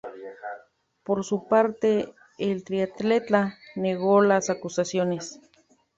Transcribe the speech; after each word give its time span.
Por 1.03 1.23
su 1.23 1.47
parte, 1.47 2.11
el 2.39 2.63
triatleta 2.63 3.53
negó 3.75 4.23
las 4.23 4.49
acusaciones. 4.49 5.39